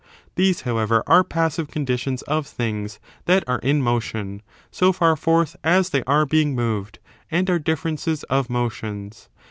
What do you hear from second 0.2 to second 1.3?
These, however, are